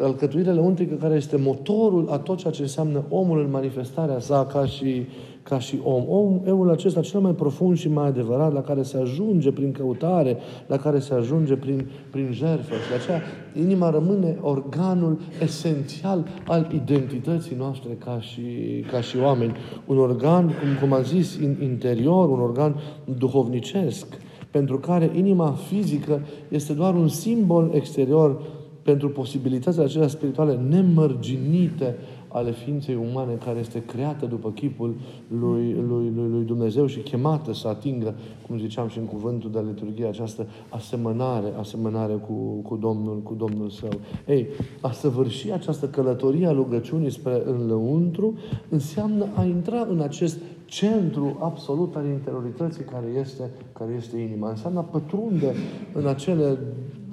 alcătuirea 0.00 0.52
lăuntrică 0.52 0.94
care 0.94 1.14
este 1.14 1.36
motorul 1.36 2.08
a 2.10 2.18
tot 2.18 2.38
ceea 2.38 2.52
ce 2.52 2.62
înseamnă 2.62 3.04
omul 3.08 3.40
în 3.40 3.50
manifestarea 3.50 4.18
sa 4.18 4.46
ca 4.46 4.66
și, 4.66 5.06
ca 5.44 5.58
și 5.58 5.78
om. 5.82 6.04
om. 6.08 6.40
Omul 6.46 6.70
acesta 6.70 7.00
cel 7.00 7.20
mai 7.20 7.32
profund 7.32 7.76
și 7.76 7.88
mai 7.88 8.06
adevărat, 8.06 8.52
la 8.52 8.60
care 8.60 8.82
se 8.82 8.96
ajunge 8.96 9.52
prin 9.52 9.72
căutare, 9.72 10.36
la 10.66 10.76
care 10.76 10.98
se 10.98 11.14
ajunge 11.14 11.54
prin, 11.54 11.88
prin 12.10 12.28
jertfă. 12.32 12.74
Și 12.74 12.88
de 12.88 12.94
aceea 12.94 13.20
inima 13.64 13.90
rămâne 13.90 14.38
organul 14.40 15.18
esențial 15.42 16.26
al 16.46 16.70
identității 16.74 17.56
noastre 17.56 17.90
ca 18.04 18.20
și, 18.20 18.42
ca 18.90 19.00
și 19.00 19.16
oameni. 19.18 19.52
Un 19.86 19.98
organ, 19.98 20.46
cum, 20.46 20.68
cum 20.80 20.92
am 20.92 21.02
zis, 21.02 21.38
interior, 21.60 22.28
un 22.28 22.40
organ 22.40 22.80
duhovnicesc, 23.18 24.06
pentru 24.50 24.78
care 24.78 25.10
inima 25.14 25.50
fizică 25.50 26.26
este 26.48 26.72
doar 26.72 26.94
un 26.94 27.08
simbol 27.08 27.70
exterior 27.74 28.42
pentru 28.82 29.08
posibilitățile 29.08 29.84
acelea 29.84 30.08
spirituale 30.08 30.60
nemărginite 30.68 31.96
ale 32.34 32.52
ființei 32.52 32.98
umane 33.10 33.34
care 33.34 33.58
este 33.58 33.82
creată 33.82 34.26
după 34.26 34.50
chipul 34.50 34.94
lui, 35.28 35.72
lui, 35.72 36.12
lui, 36.16 36.28
lui 36.30 36.44
Dumnezeu 36.44 36.86
și 36.86 36.98
chemată 36.98 37.52
să 37.52 37.68
atingă, 37.68 38.14
cum 38.46 38.58
ziceam 38.58 38.88
și 38.88 38.98
în 38.98 39.04
cuvântul 39.04 39.50
de 39.50 39.64
liturghie, 39.66 40.06
această 40.06 40.46
asemănare, 40.68 41.52
asemănare 41.58 42.12
cu, 42.12 42.32
cu, 42.62 42.76
Domnul, 42.76 43.20
cu 43.22 43.34
Domnul 43.34 43.70
Său. 43.70 44.00
Ei, 44.26 44.46
a 44.80 44.90
săvârși 44.90 45.52
această 45.52 45.88
călătorie 45.88 46.46
a 46.46 46.52
rugăciunii 46.52 47.10
spre 47.10 47.42
înlăuntru 47.44 48.38
înseamnă 48.68 49.26
a 49.34 49.44
intra 49.44 49.86
în 49.90 50.00
acest 50.00 50.38
centru 50.64 51.38
absolut 51.40 51.96
al 51.96 52.06
interiorității 52.06 52.84
care 52.84 53.06
este, 53.20 53.50
care 53.72 53.94
este 53.96 54.18
inima. 54.18 54.50
Înseamnă 54.50 54.78
a 54.78 54.82
pătrunde 54.82 55.54
în 55.92 56.06
acele 56.06 56.58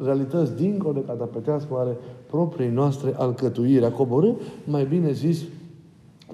realități 0.04 0.56
dincolo 0.56 0.94
de 0.94 1.04
catapetească 1.06 1.74
are 1.78 1.98
proprii 2.30 2.70
noastre 2.70 3.14
alcătuiri, 3.18 3.86
a 3.86 3.92
coborâ, 3.92 4.30
mai 4.66 4.86
bine 4.86 5.12
zis, 5.12 5.44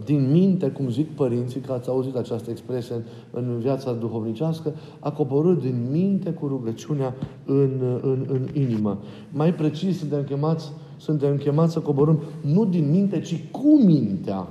din 0.05 0.31
minte, 0.31 0.67
cum 0.67 0.89
zic 0.89 1.09
părinții, 1.15 1.59
că 1.59 1.71
ați 1.71 1.89
auzit 1.89 2.15
această 2.15 2.49
expresie 2.49 2.95
în 3.31 3.57
viața 3.59 3.93
duhovnicească, 3.93 4.73
a 4.99 5.11
coborât 5.11 5.61
din 5.61 5.87
minte 5.91 6.31
cu 6.31 6.47
rugăciunea 6.47 7.15
în, 7.45 7.99
în, 8.01 8.25
în 8.27 8.47
inimă. 8.53 8.99
Mai 9.31 9.53
precis, 9.53 9.97
suntem 9.97 10.23
chemați, 10.23 10.71
suntem 10.97 11.37
chemați 11.37 11.73
să 11.73 11.79
coborâm 11.79 12.19
nu 12.41 12.65
din 12.65 12.89
minte, 12.89 13.19
ci 13.19 13.43
cu 13.51 13.81
mintea, 13.85 14.47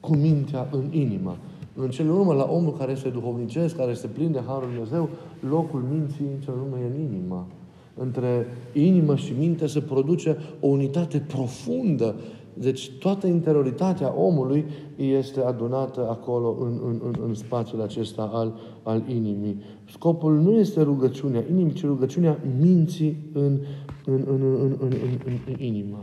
cu 0.00 0.16
mintea 0.16 0.68
în 0.72 0.84
inimă. 0.90 1.36
În 1.74 1.90
cel 1.90 2.10
urmă, 2.10 2.32
la 2.32 2.48
omul 2.50 2.72
care 2.72 2.92
este 2.92 3.08
duhovnicesc, 3.08 3.76
care 3.76 3.90
este 3.90 4.06
plin 4.06 4.32
de 4.32 4.40
Harul 4.46 4.68
Dumnezeu, 4.72 5.08
locul 5.48 5.84
minții 5.90 6.24
în 6.34 6.40
cel 6.40 6.54
urmă 6.54 6.76
e 6.78 6.94
în 6.94 7.00
inimă 7.00 7.46
între 7.94 8.46
inimă 8.72 9.16
și 9.16 9.32
minte 9.38 9.66
se 9.66 9.80
produce 9.80 10.36
o 10.60 10.66
unitate 10.66 11.18
profundă. 11.18 12.14
Deci 12.54 12.90
toată 12.98 13.26
interioritatea 13.26 14.14
omului 14.16 14.64
este 14.96 15.40
adunată 15.40 16.08
acolo 16.10 16.56
în, 16.60 16.80
în, 16.84 17.00
în, 17.04 17.14
în 17.26 17.34
spațiul 17.34 17.82
acesta 17.82 18.30
al, 18.32 18.54
al 18.82 19.02
inimii. 19.08 19.62
Scopul 19.90 20.40
nu 20.40 20.52
este 20.52 20.82
rugăciunea 20.82 21.44
inimii, 21.50 21.72
ci 21.72 21.84
rugăciunea 21.84 22.38
minții 22.60 23.16
în, 23.32 23.58
în, 24.04 24.24
în, 24.26 24.42
în, 24.42 24.76
în, 24.80 24.92
în, 25.24 25.38
în 25.46 25.54
inimă. 25.58 25.98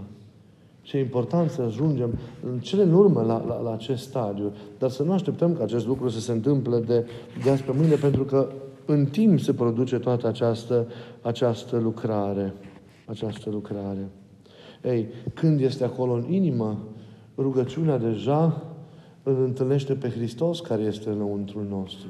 Ce 0.89 0.97
e 0.97 0.99
important 0.99 1.49
să 1.49 1.61
ajungem 1.61 2.17
în 2.51 2.59
cele 2.59 2.83
în 2.83 2.93
urmă 2.93 3.21
la, 3.21 3.45
la, 3.47 3.61
la 3.61 3.73
acest 3.73 4.03
stadiu. 4.03 4.53
Dar 4.77 4.89
să 4.89 5.03
nu 5.03 5.11
așteptăm 5.11 5.55
ca 5.55 5.63
acest 5.63 5.87
lucru 5.87 6.09
să 6.09 6.19
se 6.19 6.31
întâmple 6.31 6.79
de, 6.79 7.05
de 7.43 7.49
azi 7.49 7.63
pe 7.63 7.71
mâine, 7.75 7.95
pentru 7.95 8.23
că 8.23 8.51
în 8.85 9.05
timp 9.05 9.39
se 9.39 9.53
produce 9.53 9.97
toată 9.97 10.27
această, 10.27 10.87
această 11.21 11.77
lucrare. 11.77 12.53
Această 13.05 13.49
lucrare. 13.49 14.09
Ei, 14.83 15.07
când 15.33 15.61
este 15.61 15.83
acolo 15.83 16.13
în 16.13 16.33
inimă, 16.33 16.77
rugăciunea 17.37 17.97
deja 17.97 18.63
îl 19.23 19.43
întâlnește 19.43 19.93
pe 19.93 20.09
Hristos 20.09 20.59
care 20.59 20.81
este 20.81 21.09
înăuntru 21.09 21.65
nostru. 21.69 22.09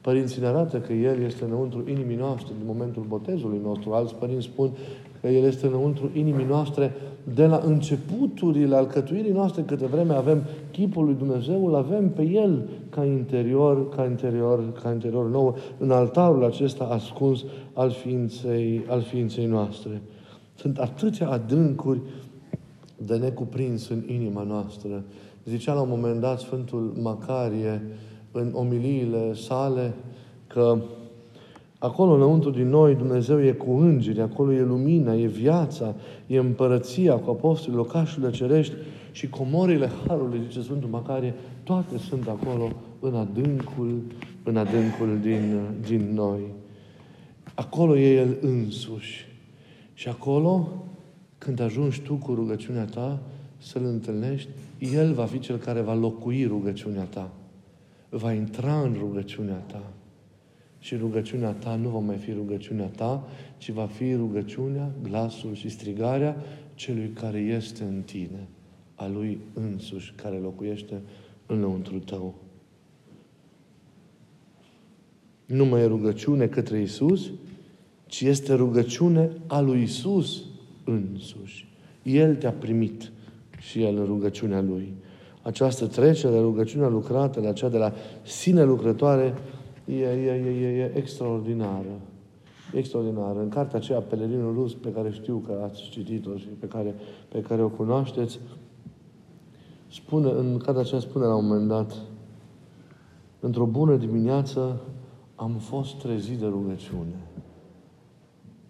Părinții 0.00 0.40
ne 0.40 0.46
arată 0.46 0.78
că 0.80 0.92
El 0.92 1.22
este 1.22 1.44
înăuntru 1.44 1.84
inimii 1.88 2.16
noastre 2.16 2.52
din 2.58 2.66
momentul 2.66 3.04
botezului 3.08 3.60
nostru. 3.62 3.92
Alți 3.92 4.14
părinți 4.14 4.44
spun 4.44 4.70
că 4.70 5.09
El 5.22 5.44
este 5.44 5.66
înăuntru 5.66 6.10
inimii 6.14 6.44
noastre 6.44 6.92
de 7.34 7.46
la 7.46 7.60
începuturile 7.64 8.76
alcătuirii 8.76 9.32
noastre, 9.32 9.62
câte 9.62 9.86
vreme 9.86 10.14
avem 10.14 10.42
chipul 10.70 11.04
lui 11.04 11.14
Dumnezeu, 11.14 11.66
îl 11.66 11.74
avem 11.74 12.10
pe 12.10 12.22
El 12.22 12.68
ca 12.90 13.04
interior, 13.04 13.88
ca 13.88 14.04
interior, 14.04 14.72
ca 14.82 14.90
interior 14.92 15.30
nou, 15.30 15.56
în 15.78 15.90
altarul 15.90 16.44
acesta 16.44 16.84
ascuns 16.84 17.44
al 17.72 17.90
ființei, 17.90 18.84
al 18.88 19.00
ființei 19.00 19.46
noastre. 19.46 20.00
Sunt 20.54 20.78
atâtea 20.78 21.28
adâncuri 21.28 22.00
de 22.96 23.16
necuprins 23.16 23.88
în 23.88 24.02
inima 24.08 24.42
noastră 24.42 25.04
Zicea 25.44 25.72
la 25.72 25.80
un 25.80 25.88
moment 25.88 26.20
dat 26.20 26.40
Sfântul 26.40 26.92
Macarie 27.00 27.82
în 28.32 28.50
omiliile 28.54 29.34
sale 29.34 29.94
că 30.46 30.78
acolo 31.82 32.12
înăuntru 32.12 32.50
din 32.50 32.68
noi 32.68 32.94
Dumnezeu 32.94 33.44
e 33.44 33.52
cu 33.52 33.70
îngeri, 33.70 34.20
acolo 34.20 34.52
e 34.52 34.62
lumina, 34.62 35.14
e 35.14 35.26
viața, 35.26 35.94
e 36.26 36.38
împărăția 36.38 37.14
cu 37.14 37.30
apostolii, 37.30 37.76
locașurile 37.76 38.30
cerești 38.30 38.74
și 39.12 39.28
comorile 39.28 39.90
Harului, 40.06 40.40
zice 40.48 40.62
Sfântul 40.62 40.88
Macarie, 40.88 41.34
toate 41.62 41.98
sunt 41.98 42.28
acolo 42.28 42.70
în 43.00 43.14
adâncul, 43.14 44.02
în 44.42 44.56
adâncul 44.56 45.18
din, 45.22 45.60
din 45.86 46.14
noi. 46.14 46.40
Acolo 47.54 47.96
e 47.96 48.14
El 48.14 48.36
însuși. 48.40 49.26
Și 49.94 50.08
acolo, 50.08 50.68
când 51.38 51.60
ajungi 51.60 52.00
tu 52.00 52.14
cu 52.14 52.34
rugăciunea 52.34 52.84
ta, 52.84 53.18
să-L 53.58 53.84
întâlnești, 53.84 54.48
El 54.78 55.12
va 55.12 55.24
fi 55.24 55.38
Cel 55.38 55.56
care 55.56 55.80
va 55.80 55.94
locui 55.94 56.44
rugăciunea 56.44 57.04
ta. 57.04 57.30
Va 58.08 58.32
intra 58.32 58.80
în 58.80 58.96
rugăciunea 58.98 59.62
ta. 59.66 59.82
Și 60.80 60.96
rugăciunea 60.96 61.50
ta 61.50 61.74
nu 61.74 61.88
va 61.88 61.98
mai 61.98 62.16
fi 62.16 62.32
rugăciunea 62.32 62.86
ta, 62.86 63.28
ci 63.58 63.70
va 63.70 63.86
fi 63.86 64.14
rugăciunea, 64.14 64.90
glasul 65.02 65.54
și 65.54 65.68
strigarea 65.68 66.36
celui 66.74 67.08
care 67.08 67.38
este 67.38 67.82
în 67.82 68.02
tine, 68.02 68.48
a 68.94 69.06
lui 69.06 69.40
însuși, 69.52 70.12
care 70.12 70.36
locuiește 70.36 71.00
înăuntru 71.46 71.98
tău. 71.98 72.34
Nu 75.46 75.64
mai 75.64 75.80
e 75.80 75.86
rugăciune 75.86 76.46
către 76.46 76.80
Isus, 76.80 77.30
ci 78.06 78.20
este 78.20 78.54
rugăciune 78.54 79.30
a 79.46 79.60
lui 79.60 79.82
Isus 79.82 80.44
însuși. 80.84 81.68
El 82.02 82.36
te-a 82.36 82.52
primit 82.52 83.12
și 83.58 83.82
El 83.82 83.96
în 83.96 84.04
rugăciunea 84.04 84.60
Lui. 84.60 84.92
Această 85.42 85.86
trecere, 85.86 86.38
rugăciunea 86.38 86.88
lucrată 86.88 87.40
la 87.40 87.52
cea 87.52 87.68
de 87.68 87.76
la 87.76 87.92
sine 88.22 88.64
lucrătoare, 88.64 89.34
e, 89.98 90.04
e, 90.04 90.30
e, 90.30 90.66
e, 90.66 90.82
e 90.82 90.96
extraordinară. 90.96 92.00
Extraordinară. 92.72 93.40
În 93.40 93.48
cartea 93.48 93.78
aceea, 93.78 94.00
Pelerinul 94.00 94.54
Rus, 94.54 94.74
pe 94.74 94.92
care 94.92 95.10
știu 95.10 95.42
că 95.46 95.60
ați 95.64 95.88
citit-o 95.90 96.36
și 96.36 96.46
pe 96.46 96.66
care, 96.66 96.94
pe 97.28 97.40
care 97.40 97.62
o 97.62 97.68
cunoașteți, 97.68 98.38
spune, 99.90 100.30
în 100.30 100.58
cartea 100.58 100.82
aceea 100.82 101.00
spune 101.00 101.24
la 101.24 101.34
un 101.34 101.46
moment 101.46 101.68
dat, 101.68 101.96
într-o 103.40 103.64
bună 103.64 103.96
dimineață 103.96 104.80
am 105.34 105.52
fost 105.52 105.94
trezit 105.94 106.38
de 106.38 106.46
rugăciune. 106.46 107.26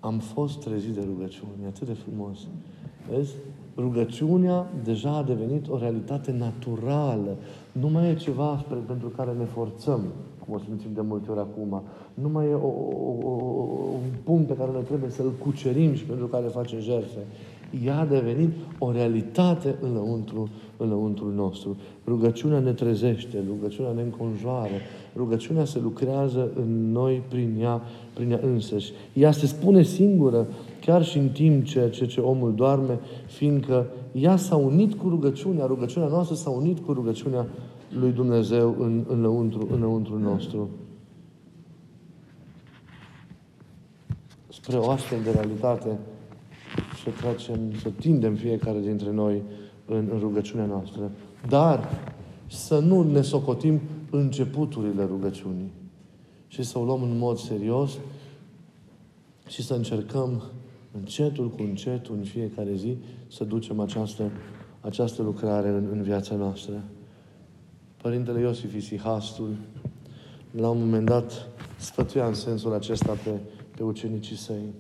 Am 0.01 0.19
fost 0.19 0.61
trezit 0.61 0.95
de 0.95 1.05
rugăciune. 1.07 1.53
E 1.65 1.67
atât 1.67 1.87
de 1.87 1.93
frumos. 1.93 2.39
Vezi? 3.11 3.35
Rugăciunea 3.77 4.67
deja 4.85 5.17
a 5.17 5.23
devenit 5.23 5.69
o 5.69 5.79
realitate 5.79 6.33
naturală. 6.33 7.37
Nu 7.73 7.89
mai 7.89 8.11
e 8.11 8.15
ceva 8.15 8.65
pentru 8.87 9.09
care 9.09 9.33
ne 9.33 9.45
forțăm, 9.45 10.01
cum 10.51 10.61
o 10.61 10.65
simțim 10.65 10.91
de 10.95 11.01
multe 11.01 11.31
ori 11.31 11.41
acum. 11.41 11.83
Nu 12.15 12.29
mai 12.29 12.47
e 12.47 12.55
o, 12.55 12.67
o, 12.67 13.15
o, 13.23 13.33
un 13.93 14.13
punct 14.25 14.47
pe 14.47 14.57
care 14.57 14.71
noi 14.73 14.83
trebuie 14.83 15.11
să-l 15.11 15.33
cucerim 15.39 15.95
și 15.95 16.05
pentru 16.05 16.27
care 16.27 16.47
facem 16.47 16.81
jertfe 16.81 17.21
ea 17.85 17.99
a 17.99 18.05
devenit 18.05 18.51
o 18.79 18.93
realitate 18.93 19.75
înăuntru, 19.81 20.49
înăuntru 20.77 21.33
nostru. 21.35 21.77
Rugăciunea 22.07 22.59
ne 22.59 22.73
trezește, 22.73 23.45
rugăciunea 23.49 23.93
ne 23.93 24.03
înconjoară, 24.03 24.75
rugăciunea 25.17 25.65
se 25.65 25.79
lucrează 25.81 26.51
în 26.55 26.93
noi 26.93 27.23
prin 27.29 27.57
ea, 27.61 27.83
prin 28.15 28.31
ea 28.31 28.41
însăși. 28.43 28.93
Ea 29.13 29.31
se 29.31 29.47
spune 29.47 29.83
singură, 29.83 30.47
chiar 30.81 31.05
și 31.05 31.19
în 31.19 31.29
timp 31.29 31.65
ce, 31.65 31.91
ce, 31.91 32.07
ce 32.07 32.21
omul 32.21 32.55
doarme, 32.55 32.99
fiindcă 33.27 33.87
ea 34.13 34.37
s-a 34.37 34.57
unit 34.57 34.95
cu 34.95 35.09
rugăciunea, 35.09 35.67
rugăciunea 35.67 36.09
noastră 36.09 36.35
s-a 36.35 36.51
unit 36.51 36.79
cu 36.79 36.93
rugăciunea 36.93 37.47
lui 37.91 38.13
Dumnezeu 38.13 38.77
în, 38.79 39.05
înăuntru, 39.09 39.69
înăuntru 39.71 40.19
nostru. 40.19 40.71
Spre 44.49 44.77
o 44.77 44.91
astfel 44.91 45.23
de 45.23 45.31
realitate, 45.31 45.99
să 47.05 47.11
trecem, 47.11 47.75
să 47.75 47.91
tindem 47.91 48.35
fiecare 48.35 48.81
dintre 48.81 49.11
noi 49.11 49.43
în, 49.87 50.09
în 50.13 50.19
rugăciunea 50.19 50.67
noastră. 50.67 51.11
Dar 51.49 51.89
să 52.47 52.79
nu 52.79 53.03
ne 53.03 53.21
socotim 53.21 53.81
începuturile 54.11 55.05
rugăciunii 55.05 55.71
și 56.47 56.63
să 56.63 56.79
o 56.79 56.85
luăm 56.85 57.03
în 57.03 57.19
mod 57.19 57.39
serios 57.39 57.99
și 59.49 59.63
să 59.63 59.75
încercăm 59.75 60.43
încetul 60.93 61.51
cu 61.51 61.63
încetul, 61.63 62.15
în 62.15 62.23
fiecare 62.23 62.75
zi, 62.75 62.97
să 63.29 63.45
ducem 63.45 63.81
această, 63.81 64.31
această 64.81 65.23
lucrare 65.23 65.69
în, 65.69 65.89
în 65.93 66.03
viața 66.03 66.35
noastră. 66.35 66.83
Părintele 68.03 68.41
Iosif 68.41 68.75
Isihastul, 68.75 69.57
la 70.51 70.69
un 70.69 70.79
moment 70.79 71.07
dat, 71.07 71.49
sfătuia 71.77 72.27
în 72.27 72.35
sensul 72.35 72.73
acesta 72.75 73.17
pe, 73.25 73.31
pe 73.77 73.83
ucenicii 73.83 74.37
săi. 74.37 74.75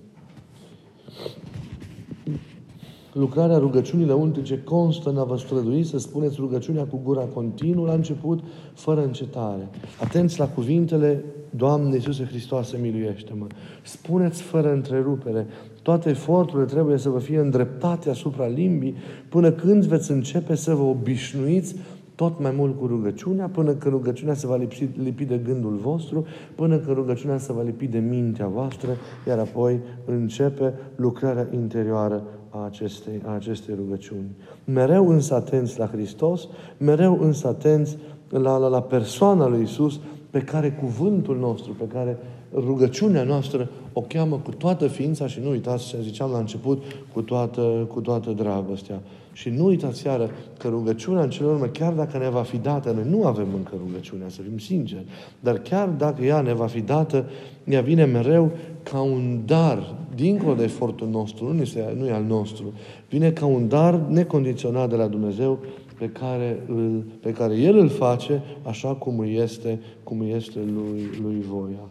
Lucrarea 3.13 3.59
rugăciunii 3.59 4.07
lăuntrice 4.07 4.63
constă 4.63 5.09
în 5.09 5.19
a 5.19 5.25
vă 5.25 5.37
strădui 5.37 5.85
să 5.85 5.99
spuneți 5.99 6.37
rugăciunea 6.39 6.85
cu 6.85 7.01
gura 7.05 7.25
continuu 7.25 7.85
la 7.85 7.93
început, 7.93 8.41
fără 8.75 9.05
încetare. 9.05 9.69
Atenți 10.01 10.39
la 10.39 10.49
cuvintele 10.49 11.25
Doamne 11.51 11.95
Iisuse 11.95 12.25
Hristoase, 12.25 12.79
miluiește-mă. 12.83 13.47
Spuneți 13.83 14.43
fără 14.43 14.73
întrerupere. 14.73 15.47
Toate 15.83 16.09
eforturile 16.09 16.67
trebuie 16.67 16.99
să 16.99 17.09
vă 17.09 17.19
fie 17.19 17.39
îndreptate 17.39 18.11
asupra 18.11 18.47
limbii 18.47 18.95
până 19.29 19.53
când 19.53 19.85
veți 19.85 20.11
începe 20.11 20.55
să 20.55 20.75
vă 20.75 20.83
obișnuiți 20.83 21.77
tot 22.21 22.41
mai 22.41 22.53
mult 22.57 22.79
cu 22.79 22.87
rugăciunea, 22.87 23.47
până 23.47 23.73
când 23.73 23.95
rugăciunea 23.95 24.35
se 24.35 24.47
va 24.47 24.57
lipi, 24.57 24.89
lipi 25.03 25.25
de 25.25 25.37
gândul 25.37 25.77
vostru, 25.83 26.27
până 26.55 26.77
când 26.79 26.97
rugăciunea 26.97 27.39
se 27.39 27.53
va 27.53 27.63
lipi 27.63 27.87
de 27.87 27.99
mintea 27.99 28.47
voastră, 28.47 28.89
iar 29.27 29.39
apoi 29.39 29.81
începe 30.05 30.75
lucrarea 30.97 31.49
interioară 31.55 32.23
a 32.51 32.65
acestei, 32.65 33.21
a 33.25 33.35
acestei 33.35 33.75
rugăciuni. 33.75 34.31
Mereu 34.65 35.09
însă 35.09 35.35
atenți 35.35 35.79
la 35.79 35.87
Hristos, 35.87 36.49
mereu 36.77 37.19
însă 37.21 37.49
atenți 37.49 37.97
la, 38.29 38.57
la, 38.57 38.69
la 38.69 38.83
persoana 38.83 39.49
lui 39.49 39.63
Isus, 39.63 40.01
pe 40.31 40.41
care 40.41 40.71
cuvântul 40.71 41.39
nostru, 41.39 41.73
pe 41.73 41.85
care 41.85 42.19
rugăciunea 42.55 43.23
noastră 43.23 43.69
o 43.93 44.01
cheamă 44.01 44.37
cu 44.45 44.51
toată 44.51 44.87
ființa 44.87 45.27
și 45.27 45.41
nu 45.43 45.51
uitați 45.51 45.87
ce 45.87 45.99
ziceam 46.03 46.31
la 46.31 46.39
început, 46.39 46.83
cu 47.13 47.23
toată, 47.23 47.87
cu 47.89 48.01
toată 48.01 48.31
dragostea. 48.31 49.01
Și 49.41 49.49
nu 49.49 49.65
uitați 49.65 50.07
iară 50.07 50.31
că 50.59 50.69
rugăciunea 50.69 51.23
în 51.23 51.31
cele 51.31 51.49
urmă, 51.49 51.67
chiar 51.67 51.93
dacă 51.93 52.19
ne 52.19 52.29
va 52.29 52.43
fi 52.43 52.57
dată, 52.57 52.91
noi 52.91 53.05
nu 53.09 53.27
avem 53.27 53.47
încă 53.57 53.73
rugăciunea, 53.87 54.29
să 54.29 54.41
fim 54.43 54.59
sinceri, 54.59 55.05
dar 55.41 55.59
chiar 55.59 55.89
dacă 55.89 56.25
ea 56.25 56.41
ne 56.41 56.55
va 56.55 56.67
fi 56.67 56.81
dată, 56.81 57.25
ea 57.65 57.81
vine 57.81 58.05
mereu 58.05 58.51
ca 58.83 59.01
un 59.01 59.41
dar, 59.47 59.95
dincolo 60.15 60.55
de 60.55 60.63
efortul 60.63 61.09
nostru, 61.09 61.53
nu, 61.53 61.61
este, 61.61 61.95
nu 61.99 62.07
e 62.07 62.13
al 62.13 62.25
nostru, 62.25 62.73
vine 63.09 63.31
ca 63.31 63.47
un 63.47 63.69
dar 63.69 63.95
necondiționat 63.95 64.89
de 64.89 64.97
la 64.97 65.07
Dumnezeu 65.07 65.59
pe 65.99 66.09
care, 66.09 66.61
îl, 66.69 67.05
pe 67.21 67.33
care 67.33 67.55
El 67.55 67.79
îl 67.79 67.89
face 67.89 68.43
așa 68.63 68.95
cum 68.95 69.23
este, 69.23 69.81
cum 70.05 70.23
este 70.23 70.59
lui, 70.59 71.11
lui 71.23 71.45
voia. 71.49 71.89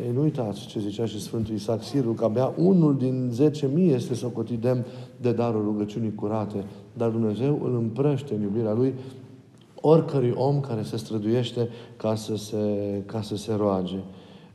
Ei, 0.00 0.10
nu 0.14 0.22
uitați 0.22 0.66
ce 0.66 0.78
zicea 0.78 1.06
și 1.06 1.20
Sfântul 1.20 1.54
Isaac 1.54 1.82
Sirul, 1.82 2.14
că 2.14 2.24
abia 2.24 2.54
unul 2.56 2.96
din 2.96 3.28
zece 3.32 3.70
mii 3.74 3.92
este 3.92 4.14
să 4.14 4.26
cotidem 4.26 4.84
de 5.20 5.32
darul 5.32 5.62
rugăciunii 5.62 6.14
curate, 6.14 6.64
dar 6.92 7.08
Dumnezeu 7.08 7.60
îl 7.64 7.74
împrăște 7.74 8.34
în 8.34 8.42
iubirea 8.42 8.72
Lui 8.72 8.94
oricărui 9.74 10.32
om 10.36 10.60
care 10.60 10.82
se 10.82 10.96
străduiește 10.96 11.68
ca 11.96 12.14
să 12.14 12.36
se, 12.36 12.56
ca 13.06 13.22
să 13.22 13.36
se 13.36 13.54
roage. 13.54 13.98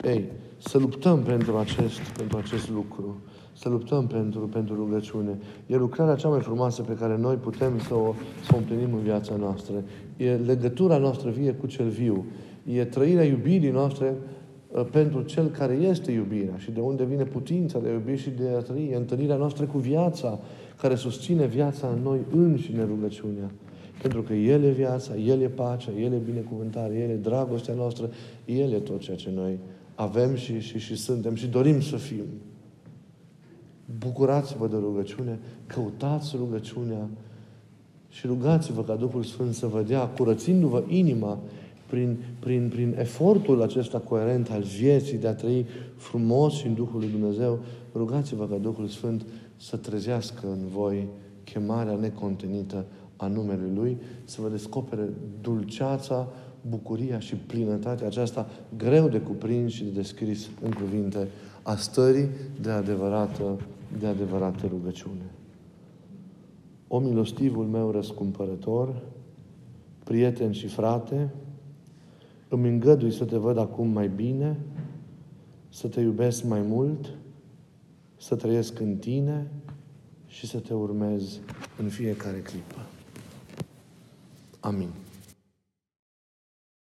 Ei, 0.03 0.25
să 0.57 0.77
luptăm 0.77 1.19
pentru 1.19 1.57
acest, 1.57 1.99
pentru 2.17 2.37
acest 2.37 2.69
lucru. 2.69 3.15
Să 3.53 3.69
luptăm 3.69 4.07
pentru, 4.07 4.39
pentru 4.39 4.75
rugăciune. 4.75 5.39
E 5.67 5.75
lucrarea 5.75 6.15
cea 6.15 6.27
mai 6.27 6.39
frumoasă 6.39 6.81
pe 6.81 6.93
care 6.93 7.17
noi 7.17 7.35
putem 7.35 7.79
să 7.79 7.93
o, 7.93 8.13
să 8.45 8.51
o 8.53 8.57
împlinim 8.57 8.93
în 8.93 9.01
viața 9.01 9.35
noastră. 9.35 9.73
E 10.17 10.33
legătura 10.33 10.97
noastră 10.97 11.29
vie 11.29 11.53
cu 11.53 11.67
cel 11.67 11.87
viu. 11.87 12.25
E 12.65 12.85
trăirea 12.85 13.23
iubirii 13.23 13.69
noastre 13.69 14.15
uh, 14.15 14.46
pentru 14.91 15.21
Cel 15.21 15.47
care 15.47 15.73
este 15.73 16.11
iubirea 16.11 16.57
și 16.57 16.71
de 16.71 16.79
unde 16.79 17.05
vine 17.05 17.23
putința 17.23 17.79
de 17.79 17.87
a 17.87 17.91
iubi 17.91 18.15
și 18.15 18.29
de 18.29 18.49
a 18.57 18.59
trăi. 18.59 18.89
E 18.91 18.95
întâlnirea 18.95 19.35
noastră 19.35 19.65
cu 19.65 19.77
viața 19.77 20.39
care 20.77 20.95
susține 20.95 21.45
viața 21.45 21.87
în 21.87 22.01
noi 22.01 22.19
înșine 22.31 22.83
rugăciunea. 22.83 23.51
Pentru 24.01 24.21
că 24.21 24.33
El 24.33 24.63
e 24.63 24.71
viața, 24.71 25.15
El 25.15 25.41
e 25.41 25.47
pacea, 25.47 25.91
El 25.91 26.13
e 26.13 26.21
binecuvântare, 26.25 26.93
El 26.95 27.09
e 27.09 27.13
dragostea 27.15 27.73
noastră, 27.73 28.09
El 28.45 28.71
e 28.71 28.77
tot 28.79 28.99
ceea 28.99 29.17
ce 29.17 29.29
noi 29.35 29.59
avem 29.95 30.35
și, 30.35 30.59
și, 30.59 30.79
și 30.79 30.95
suntem 30.95 31.35
și 31.35 31.47
dorim 31.47 31.81
să 31.81 31.95
fim. 31.95 32.23
Bucurați-vă 33.99 34.67
de 34.67 34.75
rugăciune, 34.75 35.39
căutați 35.65 36.35
rugăciunea 36.35 37.09
și 38.09 38.27
rugați-vă 38.27 38.83
ca 38.83 38.95
Duhul 38.95 39.23
Sfânt 39.23 39.53
să 39.53 39.67
vă 39.67 39.81
dea, 39.81 40.07
curățindu-vă 40.07 40.83
inima 40.87 41.39
prin, 41.87 42.17
prin, 42.39 42.69
prin 42.69 42.95
efortul 42.99 43.61
acesta 43.61 43.99
coerent 43.99 44.49
al 44.49 44.61
vieții 44.61 45.17
de 45.17 45.27
a 45.27 45.33
trăi 45.33 45.65
frumos 45.95 46.53
și 46.53 46.67
în 46.67 46.73
Duhul 46.73 46.99
lui 46.99 47.09
Dumnezeu, 47.09 47.59
rugați-vă 47.93 48.47
ca 48.47 48.55
Duhul 48.55 48.87
Sfânt 48.87 49.25
să 49.55 49.77
trezească 49.77 50.47
în 50.47 50.67
voi 50.67 51.07
chemarea 51.43 51.95
necontenită 51.95 52.85
a 53.15 53.27
numelui 53.27 53.71
Lui, 53.75 53.97
să 54.23 54.41
vă 54.41 54.49
descopere 54.49 55.09
dulceața, 55.41 56.27
bucuria 56.69 57.19
și 57.19 57.35
plinătatea 57.35 58.07
aceasta 58.07 58.49
greu 58.77 59.07
de 59.07 59.19
cuprins 59.19 59.71
și 59.71 59.83
de 59.83 59.89
descris 59.89 60.49
în 60.63 60.71
cuvinte 60.71 61.27
a 61.63 61.75
stării 61.75 62.27
de 62.61 62.69
adevărată, 62.69 63.59
de 63.99 64.05
adevărată 64.05 64.67
rugăciune. 64.67 65.31
O 66.87 66.99
milostivul 66.99 67.65
meu 67.65 67.91
răscumpărător, 67.91 69.01
prieten 70.03 70.51
și 70.51 70.67
frate, 70.67 71.29
îmi 72.47 72.69
îngădui 72.69 73.11
să 73.11 73.25
te 73.25 73.37
văd 73.37 73.57
acum 73.57 73.87
mai 73.87 74.07
bine, 74.07 74.57
să 75.69 75.87
te 75.87 75.99
iubesc 75.99 76.43
mai 76.43 76.61
mult, 76.61 77.09
să 78.17 78.35
trăiesc 78.35 78.79
în 78.79 78.97
tine 78.97 79.51
și 80.27 80.47
să 80.47 80.59
te 80.59 80.73
urmez 80.73 81.39
în 81.77 81.89
fiecare 81.89 82.37
clipă. 82.37 82.79
Amin. 84.59 84.89